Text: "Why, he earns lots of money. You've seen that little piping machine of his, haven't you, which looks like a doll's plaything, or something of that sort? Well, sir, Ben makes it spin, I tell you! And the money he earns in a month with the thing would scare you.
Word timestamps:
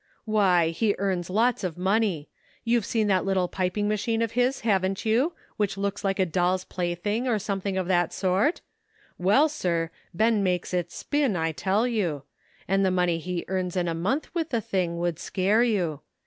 "Why, 0.25 0.69
he 0.69 0.95
earns 0.97 1.29
lots 1.29 1.63
of 1.63 1.77
money. 1.77 2.27
You've 2.63 2.87
seen 2.87 3.05
that 3.05 3.23
little 3.23 3.47
piping 3.47 3.87
machine 3.87 4.23
of 4.23 4.31
his, 4.31 4.61
haven't 4.61 5.05
you, 5.05 5.33
which 5.57 5.77
looks 5.77 6.03
like 6.03 6.17
a 6.17 6.25
doll's 6.25 6.63
plaything, 6.63 7.27
or 7.27 7.37
something 7.37 7.77
of 7.77 7.85
that 7.87 8.11
sort? 8.11 8.61
Well, 9.19 9.47
sir, 9.47 9.91
Ben 10.11 10.41
makes 10.41 10.73
it 10.73 10.91
spin, 10.91 11.35
I 11.35 11.51
tell 11.51 11.85
you! 11.85 12.23
And 12.67 12.83
the 12.83 12.89
money 12.89 13.19
he 13.19 13.45
earns 13.47 13.77
in 13.77 13.87
a 13.87 13.93
month 13.93 14.33
with 14.33 14.49
the 14.49 14.59
thing 14.59 14.97
would 14.97 15.19
scare 15.19 15.61
you. 15.61 16.01